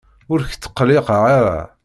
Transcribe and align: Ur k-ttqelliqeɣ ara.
Ur 0.31 0.39
k-ttqelliqeɣ 0.51 1.19
ara. 1.37 1.59